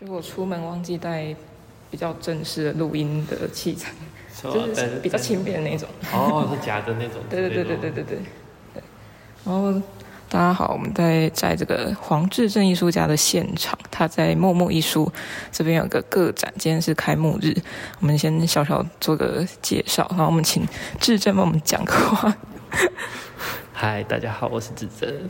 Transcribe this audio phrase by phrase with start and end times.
[0.00, 1.36] 就我出门忘记带
[1.90, 3.92] 比较正式的录音的器材，
[4.42, 5.86] 就是比较轻便的那种。
[6.10, 7.16] 哦，是夹的那种。
[7.28, 8.18] 对对对对对对对。
[9.44, 9.70] 然后
[10.30, 15.12] 大家好，我们在在这个黄志正艺术家的现场，他在默默艺术
[15.52, 17.54] 这边有个个展，今天是开幕日，
[18.00, 20.66] 我们先小小做个介绍，然后我们请
[20.98, 22.34] 志正帮我们讲个话。
[23.74, 25.28] 嗨，大家好，我是志正。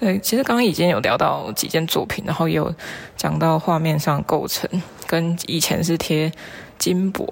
[0.00, 2.74] 对，其实刚刚已经有聊到几件作品，然后也有
[3.18, 4.66] 讲到画面上构成
[5.06, 6.32] 跟以前是贴
[6.78, 7.30] 金箔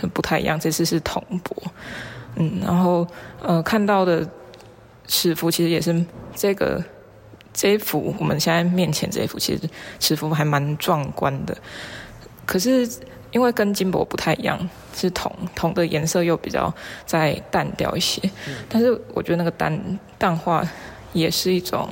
[0.00, 1.54] 是不太一样，这次是铜箔。
[2.36, 3.06] 嗯，然后
[3.42, 4.26] 呃看到的
[5.06, 6.02] 尺幅其实也是
[6.34, 6.82] 这个
[7.52, 11.54] 这一幅，我们现在面前这一幅其实尺幅还蛮壮观的。
[12.46, 12.88] 可是
[13.30, 14.58] 因为跟金箔不太一样，
[14.94, 16.72] 是铜，铜的颜色又比较
[17.04, 18.22] 再淡掉一些。
[18.70, 20.66] 但是我觉得那个淡淡化。
[21.12, 21.88] 也是一种，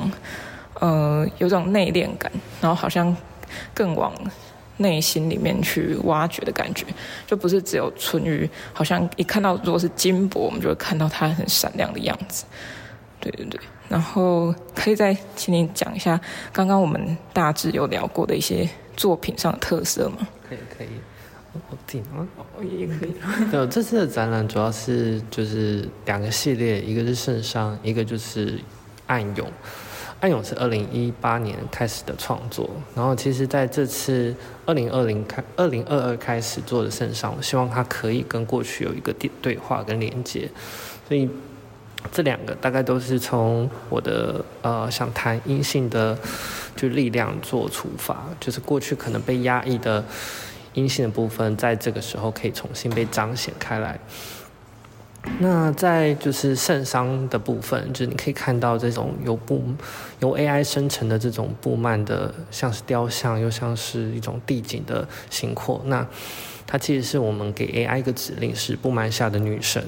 [0.74, 2.30] 呃，有种内敛感，
[2.60, 3.14] 然后好像
[3.74, 4.12] 更往
[4.76, 6.84] 内心里面去挖掘的感觉，
[7.26, 12.44] 就不是只有存于好像一看到如果是金箔，我们就会看到它很闪亮的样子。
[13.20, 16.20] 对对对，然后可以再请你讲一下
[16.52, 20.28] 刚刚我们大致有聊过的一些作品上的特色吗？
[20.48, 20.88] 可以可以，
[21.68, 23.12] 我听啊， 哦也可以。
[23.50, 28.60] 对，这次的展览主要是就是两个系列，一个是圣殤，一个就是。
[29.08, 29.46] 暗涌，
[30.20, 40.48] 暗涌是二零一八年开始的创作，然后其实在这次二零二零开二零二二开始做的圣上，我希望它可以跟过去有一个对对话跟连接，
[41.08, 41.28] 所以
[42.12, 46.16] 这两个大概都是从我的呃想谈阴性的
[46.76, 50.04] 就力量做出发，就是过去可能被压抑的
[50.74, 53.98] 阴性的部分，在这个时候可以重新被彰显开来。
[55.40, 59.62] 那在就是圣殤的部分，就是你可以看到这种由布
[60.20, 65.82] 由 AI 生成的这种布幔的，像是雕像，又像是一种地景的形廓。
[65.86, 66.06] 那
[66.66, 69.84] 它其实是我们给 AI 一个指令，是布幔下的女神，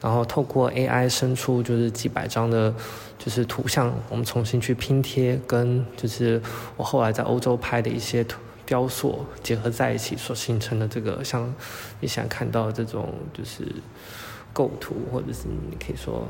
[0.00, 2.72] 然后透过 AI 生出就是几百张的，
[3.18, 6.40] 就是图像，我们重新去拼贴，跟就是
[6.76, 11.52] 我后来在欧洲拍的一些图雕塑结合在一起所形成的这个，像
[12.00, 13.66] 你想看到这种就是。
[14.52, 16.26] 构图，或者是你可以说，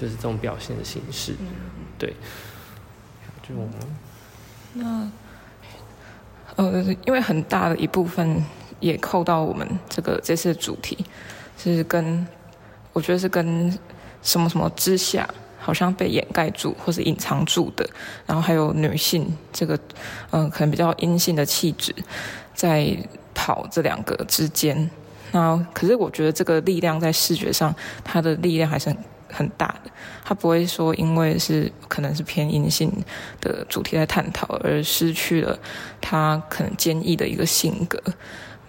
[0.00, 1.46] 就是这种表现的形式，嗯、
[1.98, 2.14] 对。
[3.46, 3.74] 就我们
[4.72, 5.10] 那
[6.56, 8.42] 呃，因为很大的一部分
[8.80, 11.04] 也扣到我们这个这次的主题，
[11.58, 12.26] 是跟
[12.94, 13.70] 我觉得是跟
[14.22, 15.28] 什么什么之下，
[15.58, 17.86] 好像被掩盖住或是隐藏住的，
[18.24, 19.76] 然后还有女性这个
[20.30, 21.94] 嗯、呃，可能比较阴性的气质，
[22.54, 22.96] 在
[23.34, 24.90] 跑这两个之间。
[25.34, 27.74] 那可是我觉得这个力量在视觉上，
[28.04, 28.96] 它的力量还是很
[29.30, 29.90] 很大的。
[30.24, 32.90] 它不会说因为是可能是偏阴性
[33.40, 35.58] 的主题在探讨，而失去了
[36.00, 38.00] 它可能坚毅的一个性格。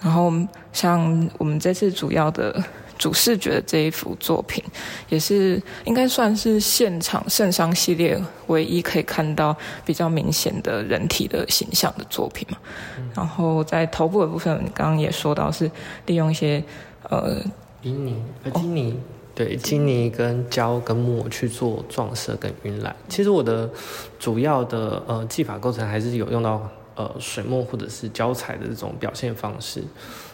[0.02, 0.34] 然后
[0.74, 2.64] 像我们这次主要的。
[2.98, 4.64] 主视觉的这一幅作品，
[5.10, 12.58] 也是应该算是现场圣殤系列唯一可以看到比较明显的人体的形象的作品嘛。
[12.98, 15.70] 嗯、然后在头部的部分，刚刚也说到是
[16.06, 16.64] 利用一些
[17.10, 17.38] 呃
[17.84, 19.00] 金泥、呃金泥，
[19.34, 22.96] 对金泥跟胶跟墨去做撞色跟晕染。
[23.10, 23.70] 其实我的
[24.18, 29.84] 主要的呃技法构成还是有用到呃水墨或者是胶彩的这种表现方式。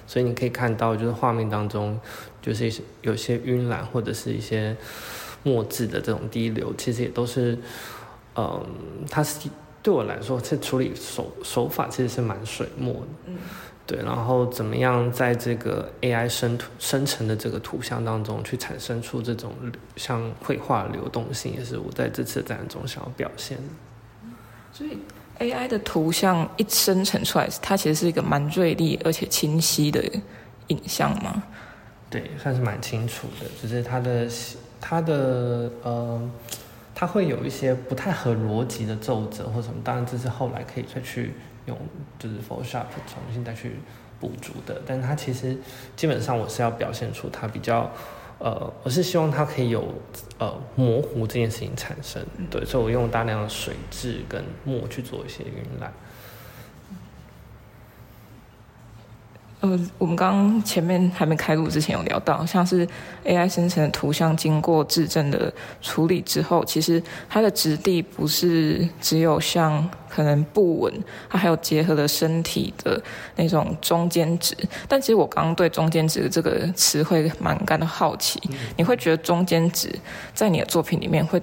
[0.07, 1.97] 所以你可以看到，就是画面当中，
[2.41, 2.71] 就是
[3.01, 4.75] 有些晕染或者是一些
[5.43, 7.57] 墨渍的这种滴流，其实也都是，
[8.35, 8.65] 嗯，
[9.09, 9.49] 它是
[9.83, 13.37] 对我来说，这处理手手法其实是蛮水墨的，嗯，
[13.85, 13.99] 对。
[13.99, 19.53] 然后怎么样在这个 AI 生图生成的这个图像当中，去产生出这种
[19.95, 23.63] 像绘画流动性，也是我在这次展览中想要表现的。
[24.73, 24.97] 所以。
[25.39, 29.99] AI 的图像一生成出来，它其实是一个蛮锐利而且清晰的
[30.67, 31.41] 影像吗？
[32.11, 33.47] 对，算是蛮清楚的。
[33.59, 34.27] 只是它的
[34.79, 36.31] 它的呃，
[36.93, 41.33] 它会有一些不太合逻辑的皱褶或什么，当然这是后来可以再去
[41.65, 41.75] 用
[42.19, 43.77] 就是 Photoshop 重新再去
[44.19, 44.79] 补足的。
[44.85, 45.57] 但它其实
[45.95, 47.89] 基本上我是要表现出它比较。
[48.43, 49.93] 呃，我是希望它可以有
[50.39, 52.19] 呃模糊这件事情产生，
[52.49, 55.93] 对，所以我用大量的水质跟墨去做一些晕染。
[59.61, 62.87] 呃，我们刚刚前面还没开录之前有聊到，像是
[63.23, 70.91] AI 生成的图像经过质证的处理之后，其实它的质地不是只有像可能布纹，
[71.29, 72.99] 它还有结合了身体的
[73.35, 74.57] 那种中间值。
[74.87, 78.41] 但其实我刚刚对中间值的这个词汇蛮感到好奇，
[78.75, 79.93] 你会觉得中间值
[80.33, 81.39] 在你的作品里面会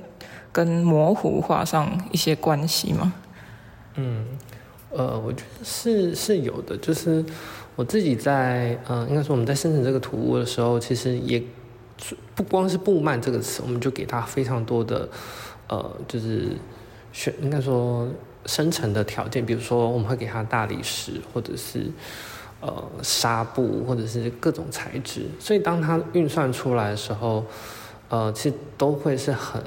[0.50, 3.12] 跟模糊画上一些关系吗？
[3.94, 4.26] 嗯。
[4.91, 7.23] 呃，我觉得是是有的，就是
[7.79, 11.41] 我自己在呃，应该说我们在生成这个图物的时候，其实也
[12.35, 15.09] 不光是布幔这个词，我们就给它非常多的
[15.69, 16.57] 呃，就是
[17.13, 18.09] 选应该说
[18.47, 21.89] 生成的条件，比如说我们会给它大理石，或者是
[22.61, 27.47] 呃纱布，或者是各种材质，所以当它运算出来的时候，
[28.09, 29.63] 呃，其实都会是很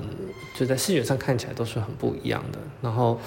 [0.53, 3.17] 就在视觉上看起来都是很不一样的，然后。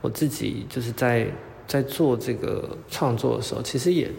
[0.00, 1.26] 我自己就是在
[1.66, 4.10] 在做这个创作的时候，其实也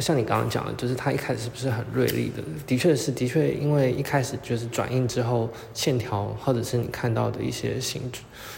[0.00, 2.42] 像你刚刚讲的，就是它一开始是不是很锐利的？
[2.66, 8.02] 的确是，的确，因为一开始就是转印之后，线条或者是你看到的一些形，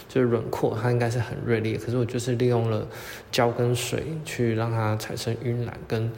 [0.09, 1.77] 就是轮廓，它应该是很锐利。
[1.77, 2.87] 可是我就是利用了
[3.31, 6.11] 胶跟水去让它产生晕染跟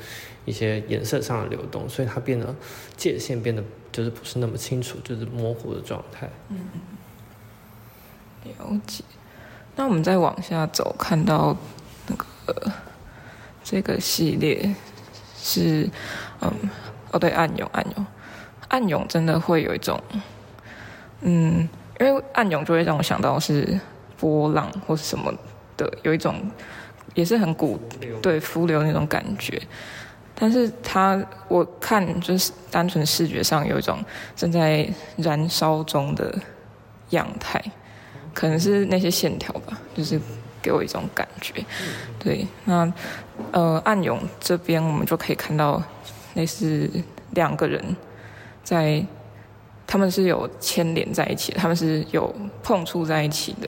[0.46, 2.56] 一些颜色上的流动，所以它变得
[2.96, 3.62] 界限变得
[3.92, 6.30] 就是不是那么清楚，就是模糊的状态。
[6.48, 6.58] 嗯，
[8.46, 9.04] 了解。
[9.80, 11.56] 那我们再往下走，看到
[12.08, 12.74] 那个、呃、
[13.64, 14.76] 这个系列
[15.38, 15.90] 是
[16.42, 16.52] 嗯
[17.12, 18.06] 哦对暗涌暗涌
[18.68, 19.98] 暗涌真的会有一种
[21.22, 23.80] 嗯，因为暗涌就会让我想到是
[24.18, 25.34] 波浪或是什么
[25.78, 26.36] 的，有一种
[27.14, 27.80] 也是很古
[28.22, 29.62] 对浮流那种感觉，
[30.36, 34.04] 但是它我看就是单纯视觉上有一种
[34.36, 34.86] 正在
[35.16, 36.38] 燃烧中的
[37.12, 37.64] 样态。
[38.40, 40.18] 可能是那些线条吧，就是
[40.62, 41.54] 给我一种感觉。
[42.18, 42.90] 对，那
[43.52, 45.84] 呃，暗涌这边我们就可以看到，
[46.36, 46.90] 类似
[47.32, 47.84] 两个人
[48.64, 49.06] 在，
[49.86, 52.34] 他们是有牵连在一起，他们是有
[52.64, 53.68] 碰触在一起的。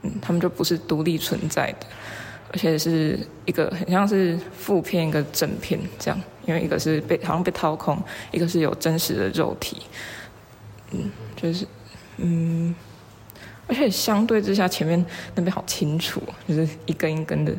[0.00, 1.86] 嗯，他们就不是独立存在的，
[2.50, 9.82] 而且是一个很像是负片一个正片这样，因为一个是被好像被掏空，一个是有真实的肉体。
[10.92, 11.66] 嗯，就是
[12.16, 12.74] 嗯。
[13.72, 15.02] 而且相对之下，前面
[15.34, 17.52] 那边好清楚，就是一根一根的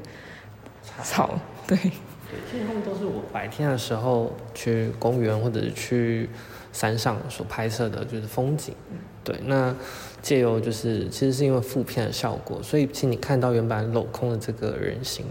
[1.01, 1.39] 草。
[1.65, 1.92] 对，对，
[2.51, 6.30] 这些都是我白天的时候去公园或者是去
[6.71, 8.75] 山上所拍摄的，就是风景。
[9.24, 9.75] 对，那
[10.21, 15.25] 借由就是其实是因为负片的效果，所以其实你看到原版镂空的这个人形，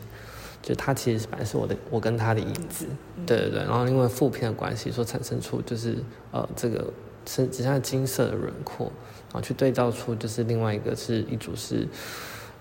[0.63, 2.87] 就它其实本来是我的，我跟他的影子。
[3.25, 5.97] 对对对，然后因为负片的关系，所产生出就是
[6.33, 6.93] 呃这个
[7.27, 8.91] 是只剩下金色的轮廓。
[9.33, 11.89] 然后去对照出，就是另外一个是一组是，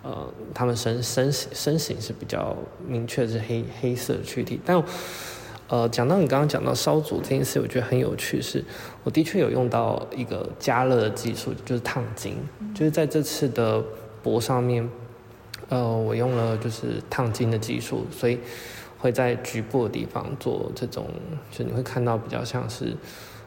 [0.04, 2.56] 呃，他们身身形身形是比较
[2.88, 4.58] 明确是黑黑色的躯体。
[4.66, 4.82] 但，
[5.68, 8.66] 呃，讲到你刚刚讲到烧煮这件事，我觉得很有趣是，是
[9.04, 12.38] 我的确有用到一个加热的技术，就是烫金，
[12.74, 13.84] 就是在这次的
[14.24, 14.90] 博上面，
[15.68, 18.40] 呃，我用了就是烫金的技术，所以
[18.98, 21.06] 会在局部的地方做这种，
[21.52, 22.96] 就你会看到比较像是。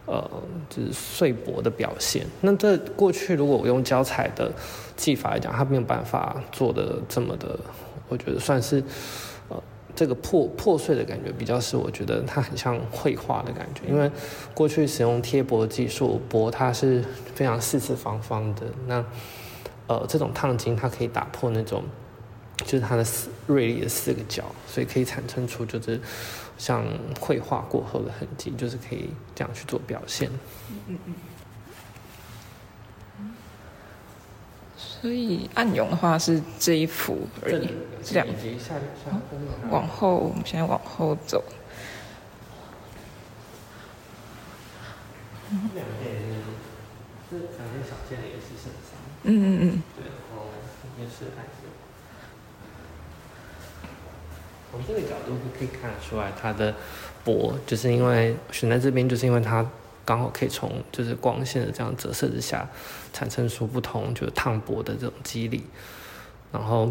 [0.06, 0.30] 呃，
[0.68, 2.26] 就是碎帛的表现。
[2.42, 4.52] 那这过去如果我用胶彩的
[4.96, 7.58] 技法来讲，它没有办法做的这么的，
[8.08, 8.82] 我觉得算是
[9.48, 9.62] 呃
[9.94, 13.82] 这个破破碎的感觉，比较是我觉得它很像绘画的感觉。
[13.88, 14.10] 因为
[14.52, 17.02] 过去使用贴帛技术，帛它是
[17.34, 18.62] 非常四四方方的。
[18.86, 19.04] 那
[19.86, 21.82] 呃这种烫金它可以打破那种
[22.64, 26.00] 就是它的四锐利的四个角，所以可以产生出就是。
[26.56, 26.86] 像
[27.20, 30.30] 绘画过后的痕迹，就是可以这样去做表现。
[30.86, 31.14] 嗯嗯。
[34.76, 37.68] 所以暗涌的话是这一幅而已，
[38.04, 38.26] 这样。
[39.68, 41.42] 往后，我们现在往后走。
[45.50, 45.70] 嗯。
[45.74, 46.06] 两件
[47.28, 48.94] 是，这两件小件的也是圣山。
[49.24, 49.82] 嗯嗯嗯。
[49.96, 50.46] 对，然后
[51.00, 51.72] 也是暗涌。
[54.74, 56.74] 从这个角度可以看得出来，它的
[57.22, 59.64] 薄就是因为选在这边，就是因为它
[60.04, 62.68] 刚好可以从就是光线的这样折射之下，
[63.12, 65.62] 产生出不同就是烫薄的这种肌理。
[66.50, 66.90] 然后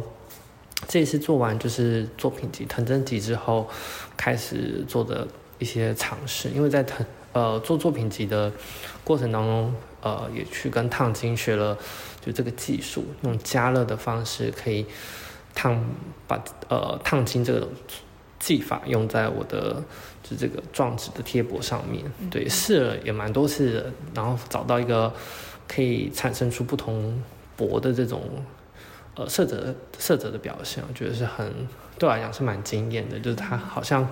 [0.87, 3.69] 这一次做完就是作品集、藤真集之后，
[4.15, 5.27] 开始做的
[5.59, 6.49] 一些尝试。
[6.49, 8.49] 因为在藤呃做作品集的
[9.03, 11.77] 过程当中，呃也去跟烫金学了
[12.25, 14.85] 就这个技术，用加热的方式可以。
[15.53, 15.83] 烫
[16.27, 17.67] 把呃烫金这个
[18.39, 19.81] 技法用在我的
[20.21, 25.13] 就这个状纸的贴帛上面，对，试了也蛮多次的，然后找到一个
[25.67, 27.21] 可以产生出不同
[27.57, 28.21] 帛的这种
[29.15, 31.53] 呃色泽色泽的表现，我觉得是很
[31.97, 34.09] 对我来讲是蛮惊艳的，就是它好像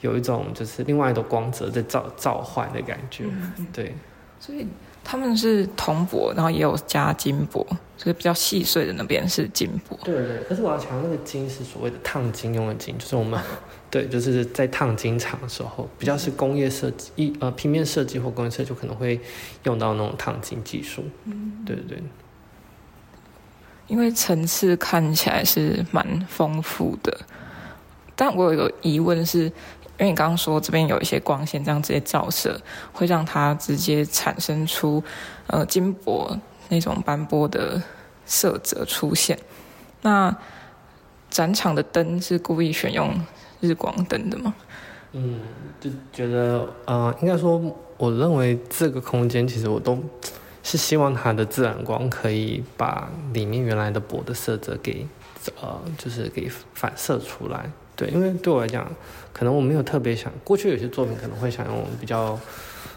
[0.00, 3.24] 有一种就是另外一种光泽在召召唤的感觉，
[3.72, 3.94] 对，
[4.40, 4.66] 所以。
[5.04, 7.64] 他们是铜箔，然后也有加金箔，
[7.98, 9.98] 所以比较细碎的那边是金箔。
[10.02, 13.38] 对对，可是我要强调那个金是所谓的烫金用的金，就是我们
[13.90, 19.20] 对，就是在烫金厂的时候，比较是工业设计，一呃平面设计或工业设计就可能会
[19.64, 21.04] 用到那种烫金技术。
[21.24, 22.02] 嗯，对对对。
[23.86, 27.20] 因为层次看起来是蛮丰富的，
[28.16, 29.52] 但我有一个疑问是，
[29.98, 32.60] 因为你刚刚说这边有一些光线这样直接照射，
[32.92, 35.02] 会让它直接产生出
[35.46, 36.36] 呃金箔
[36.68, 37.82] 那种斑驳的
[38.26, 39.38] 色泽出现。
[40.02, 40.36] 那
[41.30, 43.20] 展场的灯是故意选用
[43.60, 44.54] 日光灯的吗？
[45.12, 45.40] 嗯，
[45.80, 47.60] 就觉得呃，应该说，
[47.96, 50.02] 我认为这个空间其实我都。
[50.66, 55.06] 是希望它的自然光可以把里面原来的薄的色泽给，
[55.60, 57.70] 呃，就是给反射出来。
[57.96, 58.90] 对，因为对我来讲，
[59.32, 62.38] 可能我没有特别想，过去有些作品可能会想用比较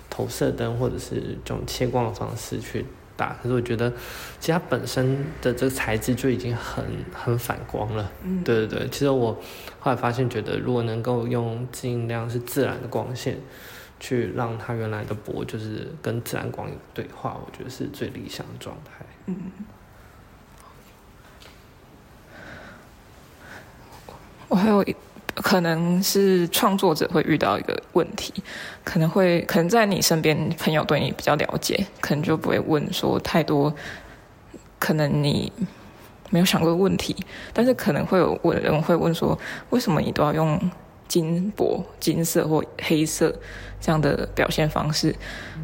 [0.09, 2.85] 投射灯或者是这种切光的方式去
[3.15, 3.89] 打，可是我觉得
[4.39, 8.11] 其实它本身的这个材质就已经很很反光了。
[8.23, 8.87] 嗯，对对对。
[8.89, 9.33] 其实我
[9.79, 13.37] 后来发现，觉得如果能够用尽量是自然的光线。
[13.99, 19.03] 去让它原来的箔就是跟自然光对话，我觉得是最理想的状态。
[19.25, 19.35] 嗯，
[24.47, 24.95] 我还有一
[25.35, 28.33] 可能是创作者会遇到一个问题，
[28.83, 33.73] 可能会可能在你身边朋友对你比较了解，可能就不会问说太多，
[34.79, 35.51] 可能你
[36.29, 37.15] 没有想过的问题，
[37.53, 39.37] 但是可能会有问人会问说，
[39.69, 40.59] 为什么你都要用？
[41.07, 43.33] 金箔、金色或黑色
[43.79, 45.15] 这样的表现方式，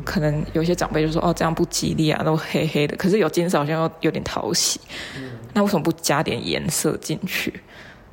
[0.05, 4.79] 可能有些长辈就说：“哦，这样不吉利啊，都黑黑的。”可是有金色好像又有点讨喜，
[5.17, 7.59] 嗯、那为什么不加点颜色进去？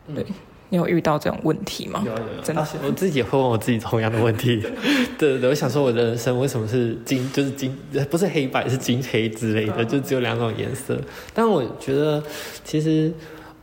[0.08, 0.26] 嗯、对，
[0.70, 2.02] 你有遇到这种问题吗？
[2.06, 4.56] 有有有，真的，我自己也会问我自己同样的问题。
[5.18, 7.76] 对对对，我想说我的人生为什么是金，就是金，
[8.08, 10.98] 不是黑白，是金黑之类的，嗯、就只有两种颜色。
[11.34, 12.22] 但我觉得
[12.64, 13.12] 其实。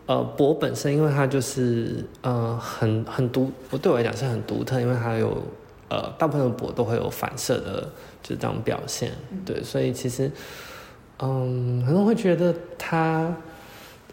[0.10, 5.44] 呃，博本身，因为它就是呃很很独，我对我来讲是很独特，因为它有
[5.90, 7.82] 呃大部分的箔都会有反射的，
[8.24, 9.12] 就是这种表现，
[9.46, 10.32] 对，所以其实
[11.20, 13.36] 嗯，很多人会觉得它，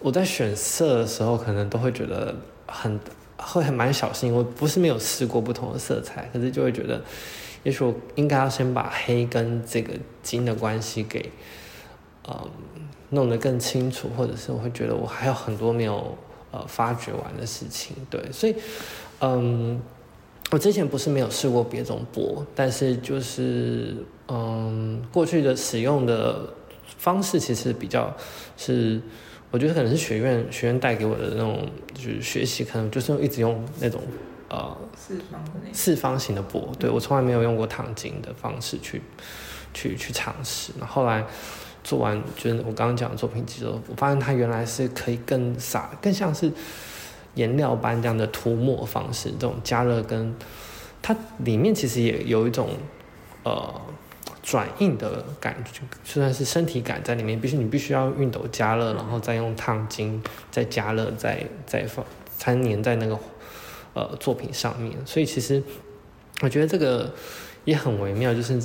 [0.00, 2.34] 我在选色的时候可能都会觉得
[2.66, 2.98] 很
[3.36, 7.02] 会还蛮小心，我不是没有试过不同的色彩，可是就会觉得，
[7.62, 9.92] 也许我应该要先把黑跟这个
[10.22, 11.30] 金的关系给
[12.28, 12.50] 嗯。
[13.10, 16.18] 弄得更清楚，或者是我会觉得我还有很多没有
[16.50, 18.56] 呃发掘完的事情，对，所以
[19.20, 19.80] 嗯，
[20.50, 23.94] 我之前不是没有试过别种箔，但是就是
[24.26, 26.52] 嗯，过去的使用的
[26.98, 28.12] 方式其实比较
[28.56, 29.00] 是，
[29.54, 34.02] 我觉得可能是学院学院带给我的那种就是学习，可能就是一直用那种
[34.48, 39.00] 呃四方的四方形的箔，对，我从来没有用过烫金的方式去
[39.72, 41.24] 去去尝试，然后来。
[41.84, 46.50] 做完就是我刚刚讲的作品集后，我发现它原来是可以更洒，更像是
[47.34, 49.30] 颜料般这样的涂抹方式。
[49.32, 50.34] 这种加热跟
[51.02, 52.70] 它里面其实也有一种
[53.42, 53.70] 呃
[54.44, 57.40] 转印的感觉，就算是身体感在里面。
[57.40, 60.22] 必须你必须要熨斗加热，然后再用烫金
[60.52, 62.06] 再加热，再再放
[62.38, 63.18] 才粘在那个
[63.94, 64.94] 呃作品上面。
[65.04, 65.60] 所以其实
[66.42, 67.12] 我觉得这个
[67.64, 68.62] 也很微妙，就是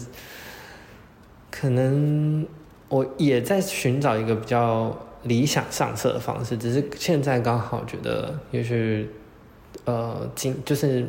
[1.49, 2.45] 可能。
[2.89, 9.07] 我也在寻找一个比较理想上色的方式，只是现在刚好觉得，也许，
[9.85, 11.05] 呃，金就是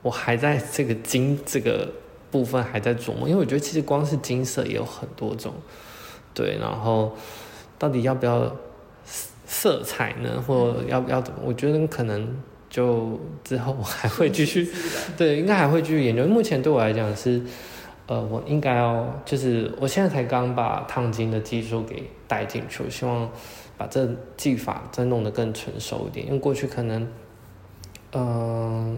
[0.00, 1.92] 我还在这个金这个
[2.32, 5.54] 部分还在琢磨，因为我觉得其实光是金色也有很多种，
[6.34, 7.14] 对，然后
[7.78, 8.56] 到底要不要
[9.46, 11.38] 色彩呢，或要不要怎么？
[11.44, 12.36] 我觉得可能
[12.68, 14.68] 就之后我还会继续，
[15.16, 16.24] 对，应该还会继续研究。
[16.24, 17.40] 目前对我来讲是。
[18.08, 23.30] 呃，我应该要，就是我现在才刚把烫金的技术给带进去，我希望
[23.78, 26.26] 把这技法再弄得更成熟一点。
[26.26, 27.00] 因为过去可能，
[28.12, 28.96] 嗯、呃，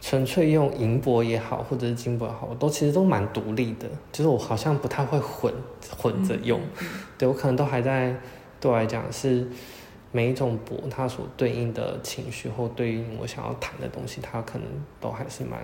[0.00, 5.52] 纯粹用银箔也好，或者是金箔也好，我都其实都蛮独立的，就是我好像不太会混
[5.96, 6.60] 混着用。
[6.80, 6.86] 嗯、
[7.18, 8.14] 对我可能都还在，
[8.60, 9.46] 对我来讲是
[10.12, 14.66] 每一种箔它所对应的情绪或对应我想要谈的东西，它可能
[15.00, 15.60] 都还是蛮，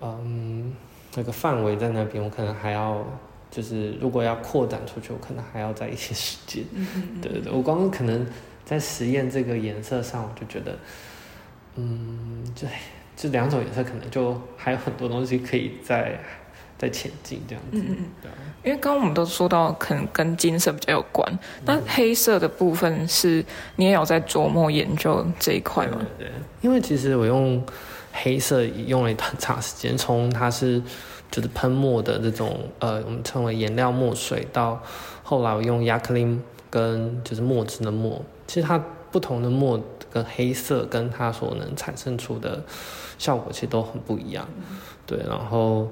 [0.00, 0.72] 嗯。
[1.14, 3.04] 那个范围在那边，我可能还要，
[3.50, 6.64] 就是如果要扩展出去，我可能还要再一些时间。
[6.72, 8.26] 嗯嗯对对对，我刚刚可能
[8.64, 10.74] 在实验这个颜色上，我就觉得，
[11.74, 12.66] 嗯，对，
[13.16, 16.18] 这两种颜色可能就还有很多东西可以再
[16.78, 17.78] 再前进这样子。
[17.78, 18.30] 嗯嗯对。
[18.64, 23.44] 因为刚刚我们都说到，可能跟金色比较有关，那黑色的部分是
[23.76, 25.98] 你也有在琢磨研究这一块吗？
[26.18, 27.62] 对，对，对，因为其实我用。
[28.14, 30.78] 黑色用了很长时间，从它是
[31.30, 34.78] 就是喷墨的这种呃，我们称为颜料墨水，到
[35.22, 36.38] 后来我用亚克力
[36.68, 38.78] 跟就是墨汁的墨，其实它
[39.10, 42.62] 不同的墨跟黑色跟它所能产生出的
[43.18, 44.46] 效果其实都很不一样。
[45.06, 45.90] 对，然后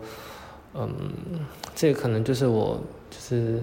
[0.75, 0.91] 嗯，
[1.75, 3.63] 这个可能就是我就是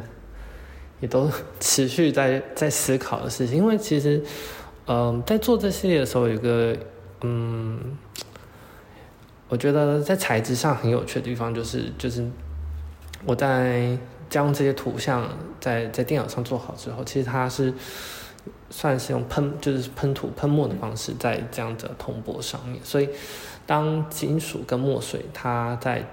[0.99, 3.57] 也都 持续在在思考的事情。
[3.57, 4.21] 因为其实，
[4.87, 6.75] 嗯、呃，在做这系列的时候，有一个
[7.21, 7.97] 嗯，
[9.49, 12.25] 我觉得在材质上很有趣的地方，就是就是
[13.25, 13.97] 我在
[14.29, 17.73] 将这些图像在在电脑上做好之后，其实它是。
[18.69, 22.79] 算是用喷，就是喷涂、喷墨的方式，在这样的铜箔上面。
[22.83, 23.09] 所以，
[23.65, 26.03] 当金属跟墨水它在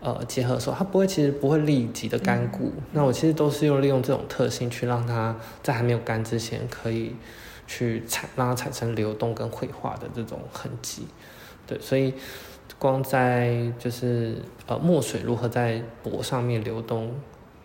[0.00, 2.72] 呃结合的时候，它不会，其实不会立即的干固。
[2.92, 7.14] 那我其实都是用利用这种特性去让它在还没有干之前，可以
[7.66, 11.06] 去产让它产生流动跟绘画的这种痕迹。
[11.66, 12.14] 对，所以
[12.78, 17.14] 光在就是呃墨水如何在箔上面流动。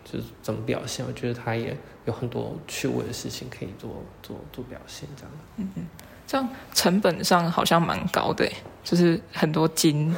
[0.06, 1.02] 就是怎么表现？
[1.06, 1.74] 我觉得它也
[2.06, 3.90] 有很多趣味的事情可以做
[4.22, 5.30] 做做表现，这样。
[5.56, 5.86] 嗯嗯，
[6.26, 8.46] 这样成本上好像蛮高的，
[8.82, 10.14] 就是很多金。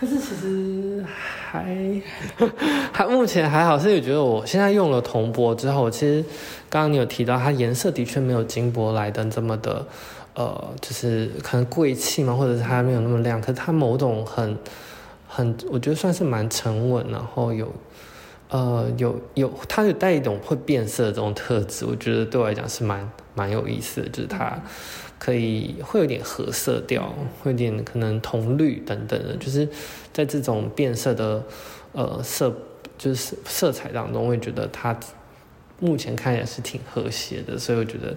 [0.00, 1.04] 但是其实
[1.50, 2.02] 还
[2.92, 6.22] 还目前还好，是我觉得我现在用了铜箔之后，其实
[6.68, 9.86] 刚刚你有提到它颜色的确没有金箔来的这么的，
[10.34, 14.58] 呃，就是可能贵气嘛，或者是它没有那么亮，可是它某种很
[15.26, 17.72] 很，我觉得算是蛮沉稳，然后有。
[18.48, 24.62] 呃，有有，它有带一种会变色的这种特质，我觉得对我来讲是蛮蛮有意思的，就是它
[25.18, 29.68] 可以会有点褐色调，会有点可能铜绿等等的，就是
[30.12, 31.44] 在这种变色的
[31.92, 32.54] 呃色
[32.96, 34.98] 就是色彩当中，我会觉得它
[35.80, 38.16] 目前看起来是挺和谐的，所以我觉得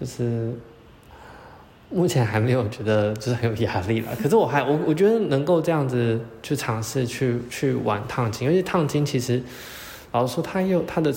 [0.00, 0.52] 就是。
[1.90, 9.40] 目前还没有觉得就是很有压力了， 可是我还我我觉得能够这样子去尝试去去玩烫金，因为烫金其实
[10.10, 11.12] 老实说它又它的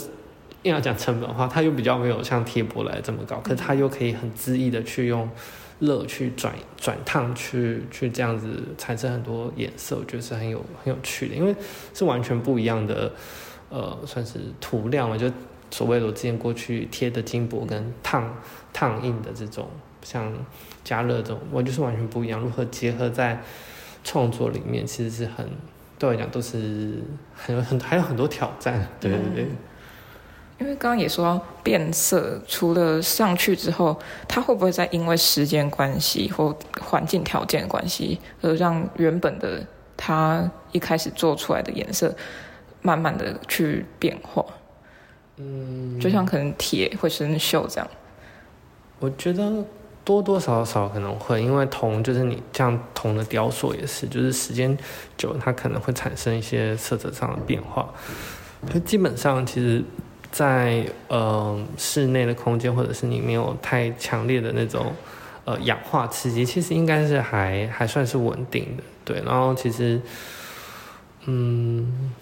[0.63, 5.28] 硬要讲成本的话，它又比较没有像贴箔来这么高，可是它又可以很恣意的去用
[5.80, 11.56] 热去转转烫去去这样子产生很多颜色，我觉得是很有很有趣的，因为
[11.94, 13.12] 是完全不一样的
[13.70, 15.32] 呃算是涂料嘛，就
[15.72, 18.36] 所谓的我之前过去贴的金箔跟烫
[18.72, 19.68] 烫印的这种。
[20.08, 20.32] 像
[20.86, 22.39] 加热这种，我就是完全不一样。
[22.39, 23.41] 如何结合在
[24.06, 25.46] 创作里面，其实是很
[26.00, 27.04] 对我来讲都是
[27.36, 28.88] 很有很还有很多挑战。
[29.02, 29.48] 对对对。
[30.60, 39.62] 因为刚刚也说到变色，除了上去之后，它会不会再因为时间关系或环境条件关系，而让原本的
[39.98, 42.15] 它一开始做出来的颜色
[42.82, 44.46] 慢慢的去变化？
[45.36, 47.88] 嗯，就像可能铁会生锈这样。
[49.00, 49.65] 我觉得。
[50.08, 54.78] 多多少少可能会，因为铜就是你像铜的雕塑也是，就是时间
[55.17, 57.86] 久它可能会产生一些色泽上的变化。
[58.74, 59.84] 就基本上，其实
[60.32, 64.93] 在，在呃室内的空间，或者是你没有太强烈的那种
[65.43, 68.84] 呃氧化刺激，其实应该是还还算是稳定的。
[69.04, 70.00] 对，然后其实
[71.26, 72.13] 嗯，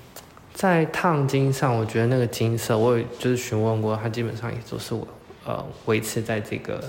[0.56, 5.08] 在烫金上，我觉得那个金色，我也就是询问过，它基本上也都是我
[5.46, 6.84] 呃维持在这个。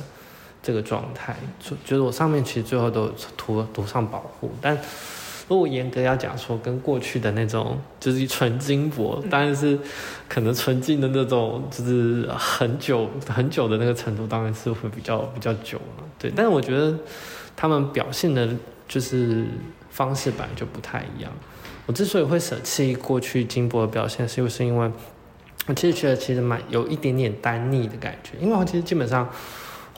[0.67, 4.77] 这个状态，就就是我上面其实最后都涂涂上保护，但
[5.49, 9.79] 如果严格要讲说，跟过去的那种就是纯金箔，当然是
[10.29, 16.05] 可能纯净的那种，就是很久很久的那个程度，当然是会比较比较久了。
[16.19, 16.99] 对，但是我觉得
[17.55, 18.49] 他们表现的
[18.89, 19.47] 就是
[19.89, 21.31] 方式本来就不太一样。
[21.87, 24.91] 我之所以会舍弃过去金箔的表现，是又是因为
[25.69, 29.31] 我其实觉得其实蛮有一点点单腻的感觉，因为我其实基本上。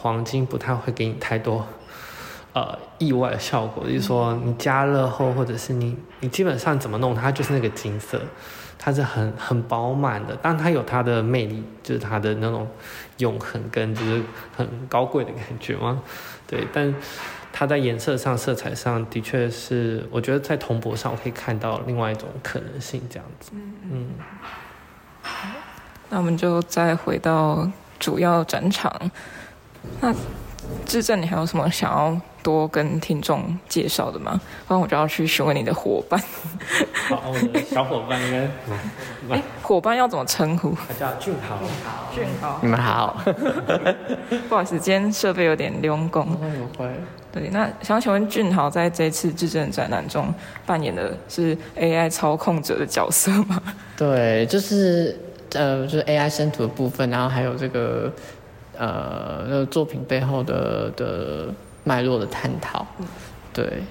[0.01, 1.67] 黄金不太会给你太多，
[2.53, 3.85] 呃，意外的效果。
[3.85, 8.21] 就是说，你加热后，或者是你你基本上怎么弄，它就是那个金色，
[8.79, 10.39] 它是很很饱满的。
[10.41, 12.69] 但它有它的魅力，就是它的那种
[13.17, 14.23] 永恒跟就是
[14.57, 16.01] 很高贵的感觉嘛。
[16.47, 16.95] 对，但
[17.53, 23.51] 它在颜色上、色彩上的确是，我觉得在铜箔上我可以看到另外一种可能性，这样子。
[23.53, 24.09] 嗯嗯。
[26.09, 29.11] 那我们就再回到主要展场。
[30.01, 30.15] 那
[30.85, 34.41] 智正，你还有什么想要多跟听众介绍的吗？
[34.67, 36.21] 不然我就要去询问你的伙伴。
[37.09, 38.39] 好，我的小伙伴应该，
[39.35, 40.75] 哎、欸，伙伴要怎么称呼？
[40.87, 41.59] 他叫俊豪。
[42.15, 43.23] 俊豪，你们好。
[44.49, 46.27] 不好意思，今天设备有点用功。
[46.27, 46.91] 不会。
[47.31, 50.33] 对，那想请问俊豪在这次智正展览中
[50.65, 53.63] 扮演的是 AI 操控者的角色吗？
[53.97, 55.19] 对，就是
[55.53, 58.13] 呃，就是 AI 生图的部分，然后还有这个。
[58.79, 62.87] 呃，那个作品背后的的脉络的探讨，
[63.53, 63.83] 对，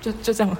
[0.00, 0.56] 就就这样，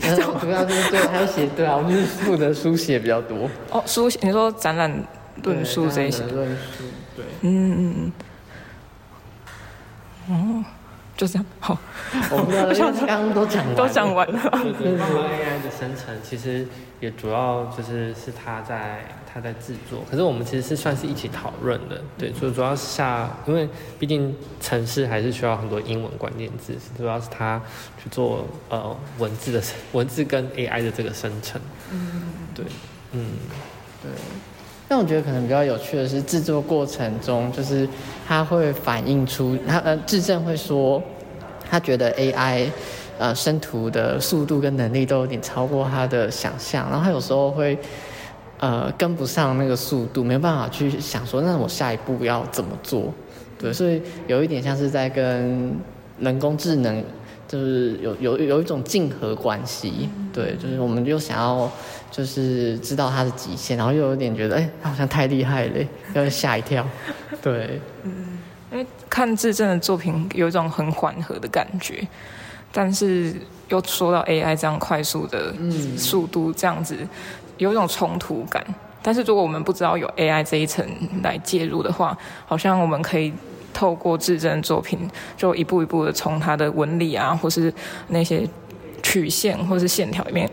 [0.00, 0.40] 就这样。
[0.40, 3.50] 主要就是对，还有写对啊，我们是负责书写比较多。
[3.70, 4.88] 哦，书写，你说展览
[5.42, 6.84] 论述这一些，论述，
[7.16, 8.12] 对，嗯嗯
[10.28, 10.64] 嗯，哦，
[11.16, 11.76] 就这样，好，
[12.30, 14.38] 我们刚刚都讲 都讲完了。
[14.52, 16.68] 对对对，AI 的生成其实
[17.00, 27.60] 也主要就是是他在他在制作，可是我们其实是算是一起讨论的，对，所以主要是下，因为毕竟城市还是需要很多英文关键字，主要是他
[28.02, 29.62] 去做呃文字的
[29.92, 31.60] 文字跟 AI 的这个生成，
[31.92, 32.22] 嗯，
[32.54, 32.64] 对，
[33.12, 33.26] 嗯，
[34.02, 34.10] 对。
[34.88, 37.86] 但我觉得可能比较有趣的是制作过程中，就是
[38.26, 41.02] 他会反映出他呃，智正会说，
[41.70, 42.70] 他觉得 AI。
[43.20, 47.76] 呃，生图的速度跟能力都有点超过他的想象，然后他有时候会，
[48.58, 53.12] 呃，跟不上那个速度，没办法去想说，那我下一步要怎么做？
[53.58, 55.74] 对，所以有一点像是在跟
[56.20, 57.02] 人工智能，
[57.46, 60.08] 就是有有有一种竞合关系。
[60.32, 61.70] 对，就是我们又想要
[62.10, 66.86] 就是知道它的极限，然后又有点觉得，哎，它好像太厉害了，要吓一跳。
[67.42, 68.37] 对，嗯，
[68.70, 72.06] 因为看智正的作品有一种很缓和的感觉。
[72.70, 73.34] 但是
[73.68, 75.54] 又说到 AI 这样快速的
[75.96, 76.96] 速度，这样子
[77.56, 78.62] 有一种冲突感。
[79.02, 80.86] 但是如果我们不知道有 AI 这一层
[81.22, 83.32] 来介入的话，好像我们可以
[83.72, 87.72] 透过智正作品，就一步一步的从它的纹理啊，或是
[88.08, 88.46] 那些
[89.02, 90.50] 曲线或是线条里面，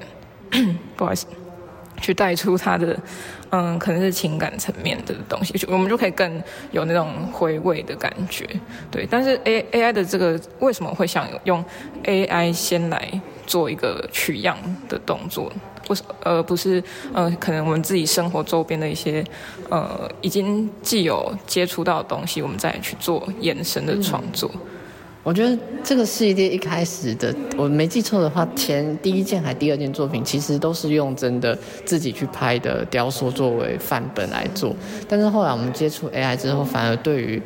[0.95, 1.28] 不好意思。
[2.05, 2.95] 去带出他的，
[3.49, 8.47] 嗯，可能是情感层面的东西，我们就可以更有那种回味的感觉，
[8.91, 9.07] 对。
[9.09, 11.65] 但是 A A I 的这个为什么会想用
[12.03, 14.55] A I 先来做一个取样
[14.87, 15.51] 的动作，
[15.87, 19.25] 不是而不是呃，可能我们自己生活周边的一些
[19.71, 24.51] 呃已经既有接触到的东西，我们再去做延伸的创作。
[25.25, 34.75] 我觉得这个系列一开始的，我没记错的话，前第一件还第二件作品，其实都是用真的自己去拍的雕塑作为范本来做。
[35.09, 37.41] 但是后来我们接触 AI 之后，反而对于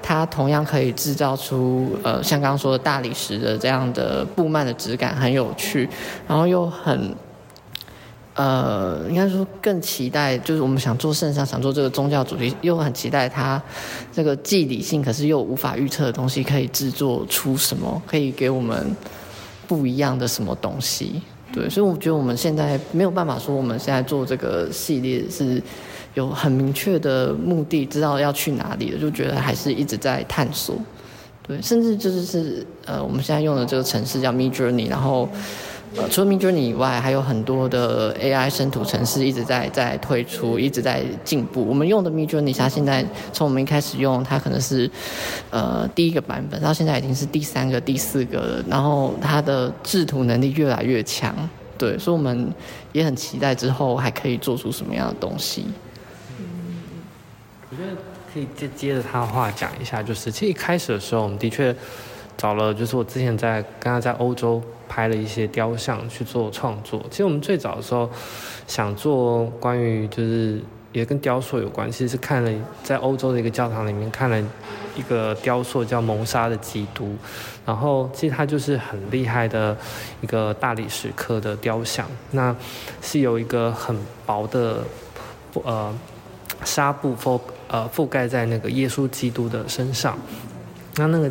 [0.00, 5.88] 它同样可以制造出呃，像刚刚说的大理石的这样的布幔的质感很有趣，
[6.28, 7.12] 然后又很。
[8.34, 13.62] 呃，应该说更期待，就是我们想做圣上，想做这个宗教主题，又很期待它
[14.12, 18.90] 这个既理性，可是又无法预测的东西，可以制作出什么，可以给我们
[19.68, 21.22] 不一样的什么东西。
[21.52, 25.62] 对，所以我觉得我们现在没有办法说，我们现在做这个系列是
[26.14, 30.74] 有很明确的目的，知道要去哪里的，就觉得还是一直在探索。
[31.46, 35.28] 对，甚至就是是呃，我们现在用的这个程式叫 Midjourney，然后。
[35.96, 41.64] 呃，除了 Midjourney 以外，还有很多的 AI 生图程式一直在在推出，一直在进步。
[41.64, 44.90] 我们用的 Midjourney，它现在从我们一开始用，它可能是
[45.50, 48.64] 呃第一个版本，到现在已经是第三个、第四个了。
[48.68, 51.32] 然后它的制图能力越来越强，
[51.78, 52.52] 对，所以我们
[52.90, 55.66] 也很期待之后还可以做出什么样的东西。
[56.40, 56.44] 嗯，
[57.70, 57.96] 我觉得
[58.32, 61.74] 可以接接着他的话讲一下，就是其实一开始的时候，我们的确
[62.36, 64.62] 找了，就是我之前在刚刚在欧洲。
[64.86, 67.04] 拍了一些雕像去做创作。
[67.10, 68.08] 其实我们最早的时候
[68.68, 72.52] 想做关于就是也跟雕塑有关，其实是看了
[72.84, 74.40] 在欧洲的一个教堂里面看了
[74.94, 77.06] 一个雕塑叫《谋杀的基督》，
[77.66, 79.76] 然后其实它就是很厉害的
[80.20, 82.54] 一个大理石刻的雕像，那
[83.02, 84.84] 是有一个很薄的
[85.64, 85.92] 呃
[86.62, 90.16] 纱布覆呃覆盖在那个耶稣基督的身上。
[90.96, 91.30] 那那个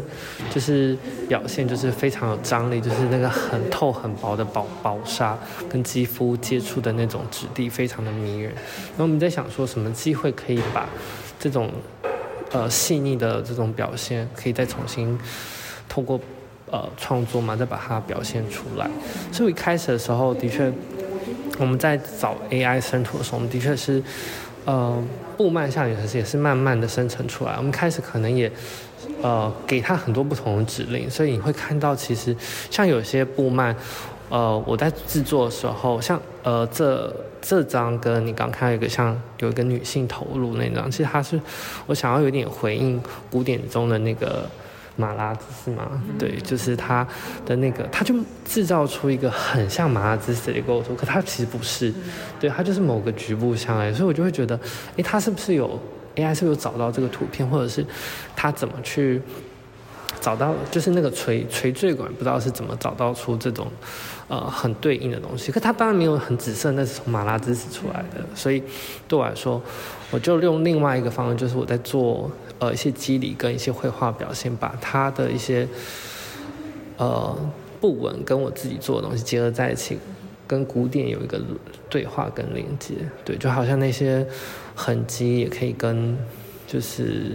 [0.54, 0.98] 就是
[1.28, 5.38] 表现，就是非常有张力，就是那个很透很薄的薄薄纱
[5.70, 8.52] 跟肌肤接触的那种质地，非常的迷人。
[8.52, 10.90] 然后我们在想说，什么机会可以把
[11.40, 11.70] 这种
[12.52, 15.18] 呃细腻的这种表现，可以再重新
[15.88, 16.20] 透过
[16.70, 18.90] 呃创作嘛，再把它表现出来。
[19.32, 20.70] 所以一开始的时候，的确
[21.58, 24.04] 我们在找 AI 生图的时候，我们的确是
[24.66, 25.04] 呃
[25.38, 27.54] 布幔下女，可是也是慢慢的生成出来。
[27.58, 28.52] 我们开始可能也。
[29.22, 32.36] 呃，给他很多不同的指令，所以你会看到，其实
[32.70, 33.74] 像有些布幔，
[34.30, 41.40] 呃，我在制作的时候，像呃这这张跟你刚看到一个像有一个女性头颅那张，其实它是
[41.86, 44.50] 我想要有点回应古典中的那个
[44.96, 46.02] 马拉姿是吗？
[46.20, 47.08] 对，就是它
[47.46, 51.94] 的那个，它就制造出一个很像马拉姿的构图，可它其实不是，
[52.40, 54.60] 对，它就是某个局部像哎，所以我就会觉得，
[54.98, 55.80] 哎，它是不是有
[56.16, 57.84] ？AI 是不是有找到这个图片，或者是
[58.36, 59.20] 他怎么去
[60.22, 63.66] 找到，就是那个垂垂坠感，不知道是怎么找到出这种
[64.28, 65.52] 呃很对应的东西。
[65.52, 68.24] 可它当然没有很紫色，那是从马拉兹死出来的。
[68.36, 68.62] 所以
[69.08, 69.60] 对我来说，
[70.12, 72.30] 我就用另外一个方式，就是我在做
[72.64, 75.68] 呃一些肌理跟一些绘画表现，把他的一些
[76.98, 77.38] 呃
[77.82, 79.98] 布纹跟我自己做的东西结合在一起。
[80.46, 81.42] 跟古典有一个
[81.90, 84.28] 对话跟连接，对，就好像那些
[84.76, 86.16] 痕迹也可以跟，
[86.68, 87.32] 就是，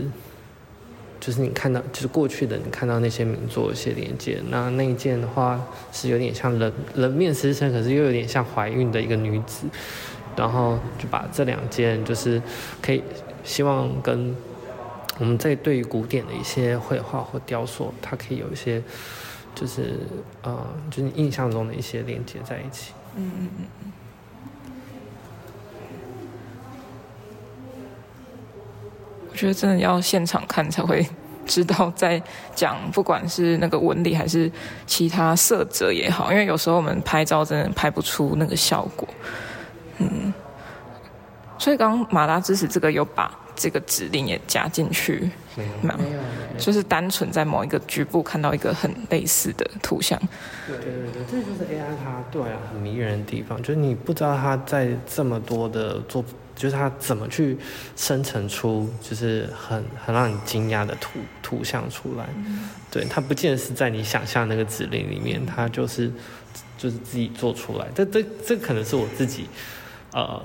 [1.18, 4.40] 就是你看到，就是过去的你看到那些名作一些连接。
[4.50, 5.58] 那那一件的话
[5.90, 9.66] 是有点像人人面狮身，可是又有点像怀孕的一个女子，
[10.36, 12.40] 然后就把这两件就是
[12.82, 13.02] 可以
[13.42, 14.36] 希望跟
[15.18, 18.82] 我们在对于古典的一些绘画或雕塑，它可以有一些
[19.54, 20.00] 就是
[20.42, 22.92] 呃就是印象中的一些连接在一起。
[23.16, 23.92] 嗯嗯嗯嗯。
[29.28, 31.04] 我觉得真的要现场看才会
[31.46, 32.22] 知道，在
[32.54, 34.50] 讲不管是那个纹理还是
[34.86, 39.08] 其他色泽也好，因为有时候我们拍照真的拍不出那个效果。
[39.98, 40.32] 嗯。
[41.58, 46.20] 所以刚刚马达之死这个有把这个指令也加进去，没有，没有，
[46.56, 50.16] 就是单纯在某一个局部看到一个很类似的图像。
[50.68, 57.58] 对对对，这就是 AI 它对啊很迷人的地方，就是你不知道它在这么多的做，就是它怎么去
[57.96, 62.28] 生成出就是很很让你惊讶的图图像出来。
[62.36, 66.08] 嗯、对，它不见得是在你想象那个指令里面，它就是
[66.78, 67.88] 就是自己做出来。
[67.92, 69.48] 这这这可能是我自己
[70.12, 70.40] 呃。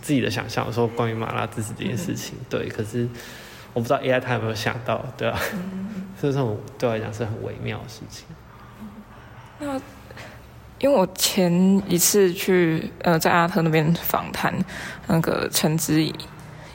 [0.00, 3.08] 自己的想象，说关于马拉知识这件事情，嗯、对，可是
[3.72, 5.40] 我不知道 AI 它有没有想到，对吧、啊？
[6.20, 8.24] 所以说对我来讲是很微妙的事情。
[9.58, 9.80] 那
[10.78, 11.52] 因为我前
[11.88, 14.52] 一次去呃在阿特那边访谈
[15.06, 16.12] 那个陈之怡，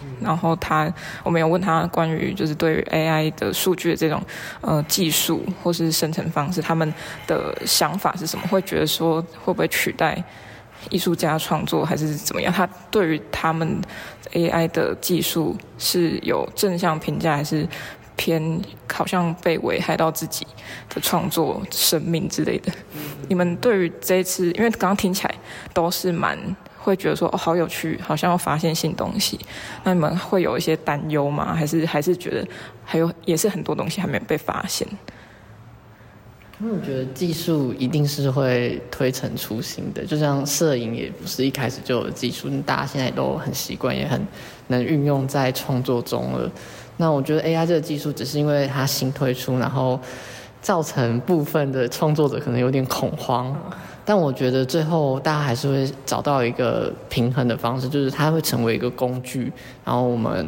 [0.02, 0.92] 嗯、然后他
[1.24, 4.24] 我们有问他关于就是对于 AI 的数据的这种
[4.62, 6.94] 呃技术或是生成方式，他们
[7.28, 8.48] 的想法是什么？
[8.48, 10.24] 会觉得说会不会取代？
[10.90, 12.54] 艺术家创作还是怎么样？
[12.54, 13.80] 他对于他们
[14.34, 17.68] AI 的技术是有正向评价，还是
[18.16, 18.62] 偏
[18.92, 20.46] 好像被危害到自己
[20.90, 22.72] 的创作生命之类的？
[23.28, 25.36] 你们对于这一次，因为刚刚听起来
[25.74, 26.38] 都是蛮
[26.78, 29.40] 会觉得说哦，好有趣，好像要发现新东西。
[29.84, 31.54] 那你们会有一些担忧吗？
[31.54, 32.48] 还是还是觉得
[32.84, 34.88] 还有也是很多东西还没有被发现？
[36.60, 44.20] 因为我觉得技术一定是会推陈出新的，就像摄影也不是一开始就有技术，大家现在都很习惯，也很
[44.68, 46.50] 能运用在创作中了。
[46.98, 50.00] 那我觉得 AI 这个技术只是因为它新推出，然后
[50.60, 53.56] 造成部分的创作者可能有点恐慌。
[54.04, 59.52] 但我觉得最后大家还是会找到一个平衡的方式，就是它会成为一个工具，
[59.86, 60.48] 然后我们。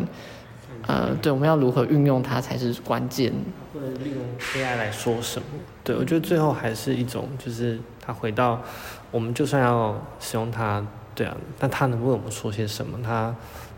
[0.88, 3.32] 呃，对，我们要如何运用它才是关键。
[3.80, 4.22] 或者利用
[4.54, 5.48] AI 来说什么？
[5.84, 8.62] 对，我觉得最后还是一种，就是它回到
[9.10, 13.00] 我们就算要使用它，对啊，但它能为我们说些什么？
[13.02, 13.34] 它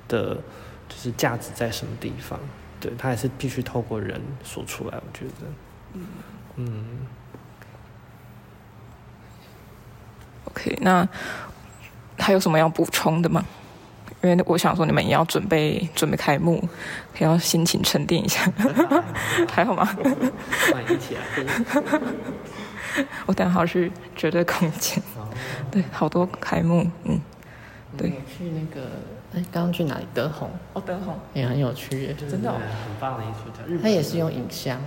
[0.08, 0.36] 的
[0.90, 2.40] 就是价值在什么地方？
[2.80, 4.98] 对，它还是必须透过人说出来。
[4.98, 5.48] 我觉得，
[5.94, 6.08] 嗯
[6.56, 6.86] 嗯。
[10.46, 11.08] OK，那
[12.18, 13.46] 还有什么要补充的吗？
[14.24, 16.64] 因为我想说，你们也要准备准备开幕，
[17.20, 18.42] 也要心情沉淀一下，
[19.52, 19.86] 还好吗？
[20.72, 21.22] 欢迎一起来。
[23.26, 25.02] 我等下好去绝对空间，
[25.72, 27.20] 对，好多开幕，嗯，
[27.98, 28.10] 对。
[28.28, 28.82] 去那个，
[29.34, 30.06] 哎，刚刚去哪里？
[30.14, 30.50] 德宏。
[30.74, 32.62] 哦，德宏也很有趣耶，真的，很
[33.00, 33.82] 棒的艺术家。
[33.82, 34.78] 他也是用影像，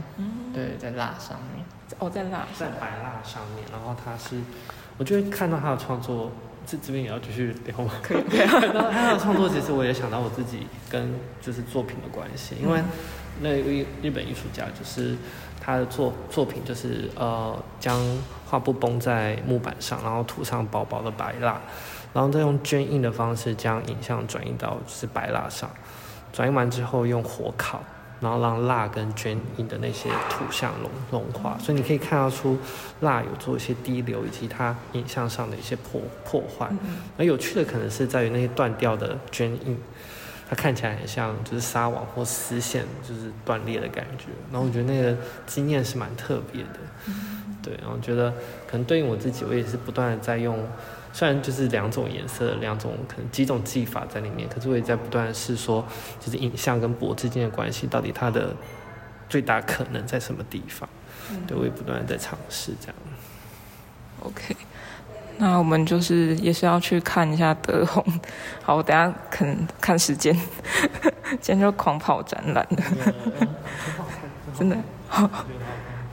[0.53, 1.65] 对，在蜡上面。
[1.99, 4.37] 哦，在蜡，在白蜡上面，然后他是，
[4.99, 6.31] 我就会看到他的创作。
[6.67, 7.93] 这这边也要继续聊吗？
[8.03, 8.23] 可以。
[8.37, 12.81] 然后 他的创作，其实我也想到我自己跟就是作品的关系，因为
[13.41, 15.17] 那位日本艺术家就是
[15.61, 18.01] 他的作作品就是呃将
[18.47, 21.61] 画布绷在木板上，然后涂上薄薄的白蜡，
[22.13, 25.69] 然后再用绢印的方式将影像转移到就是白蜡上，
[26.33, 27.83] 转移完之后用火烤。
[28.25, 32.57] 然后让蜡跟绢印的那些图像融融化，所以你可以看到出
[33.01, 36.71] 蜡有做一些滴流，以及它影像上的一些破破坏。
[37.19, 39.79] 而有趣的可能是在于那些断掉的绢印，
[40.49, 44.29] 它看起来很像就是纱网或丝线就是断裂的感觉。
[44.51, 45.15] 然后我觉得那个
[45.47, 46.81] 经验是蛮特别的，
[47.63, 47.75] 对。
[47.83, 48.31] 然后觉得
[48.67, 50.59] 可能对应我自己，我也是不断的在用。
[51.17, 55.87] 虽然就是两种颜色，两种可能几种技法在里面，可是我也在不断的试说，
[56.19, 58.53] 就是影像跟博之间的关系，到底它的
[59.29, 60.89] 最大可能在什么地方？
[61.31, 62.97] 嗯、对，我也不断在尝试这样。
[64.25, 64.57] OK，
[65.39, 68.05] 那我们就是也是要去看一下德宏。
[68.61, 70.35] 好，我等下可能看时间，
[71.41, 73.15] 今天就狂跑展览了，
[74.59, 74.77] 真的。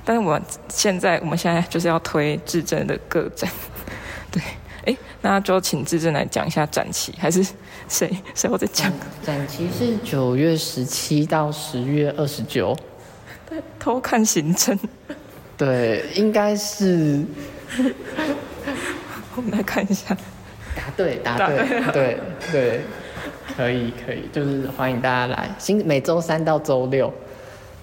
[0.06, 3.50] 但是我们现在我们现在就是要推至臻的个展，
[4.30, 4.40] 对。
[4.86, 7.46] 哎，那就请志正来讲一下展期，还是
[7.88, 8.90] 谁谁我在讲？
[8.90, 12.76] 嗯，展期是九月十七到十月二十九。
[13.78, 14.78] 偷看行程。
[15.58, 17.24] 对，应该是。
[19.36, 20.16] 我们来看一下。
[20.76, 22.20] 答对，答对，答对，对
[22.52, 22.82] 对，
[23.56, 27.14] 可以可以，就是欢迎大家来，星每周三到周六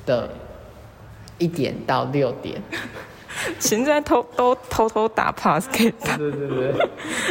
[0.07, 0.31] 的
[1.37, 2.61] 一点到六点。
[3.59, 6.17] 现在偷都偷偷打 pass 给他。
[6.17, 6.75] 对对对，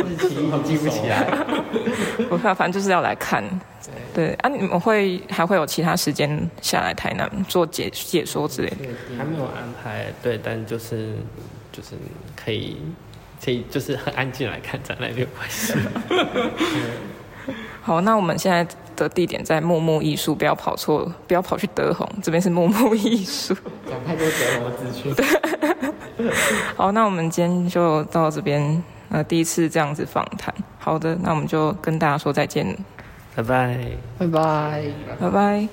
[0.08, 1.26] 日期记不起来。
[2.30, 3.44] 不怕，反正就是要来看。
[4.14, 8.76] 对啊，你们会还会有其他时间下来台南做解解说之类的？
[9.18, 11.16] 还没有安排，对，但就是
[11.72, 11.92] 就是
[12.36, 12.82] 可以
[13.44, 15.74] 可以就是很安静来看展览没有关系。
[17.82, 18.68] 好，那我们现在
[18.98, 23.56] 的地点在木木艺术，不要跑错，不要跑去德宏，这边是木木艺术。
[23.90, 25.14] 讲太多德宏的资讯。
[25.16, 25.26] 对。
[26.76, 30.54] 好，那我们今天就到这边，呃，第一次这样子访谈。
[30.80, 32.76] 好的，那我们就跟大家说再见。
[33.36, 33.78] 拜拜，
[34.18, 34.84] 拜拜，
[35.20, 35.68] 拜拜。